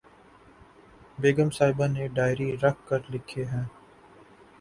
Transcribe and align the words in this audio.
بیگم 1.19 1.49
صاحبہ 1.49 1.87
نے 1.87 2.07
ڈائری 2.15 2.49
رکھ 2.57 2.81
کر 2.87 2.99
لکھے 3.11 3.43
ہیں 3.45 3.63